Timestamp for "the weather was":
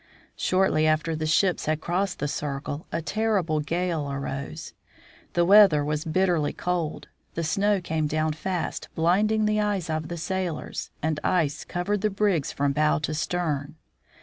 5.33-6.05